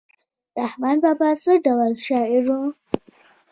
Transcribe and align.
رحمان 0.61 0.97
بابا 1.03 1.29
څه 1.43 1.51
ډول 1.65 1.93
شاعر 2.05 2.43
و؟ 2.49 2.59